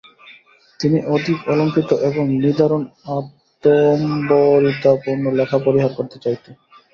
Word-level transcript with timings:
তিনি 0.79 0.97
অধিক 1.07 1.37
অলঙ্কৃত 1.47 1.91
এবং 2.09 2.23
নিদারুণ 2.35 2.83
আত্মম্ভরিতাপূর্ণ 3.15 4.43
লেখা 5.39 5.57
পরিহার 5.65 5.91
করতে 5.97 6.17
চাইতে। 6.23 6.49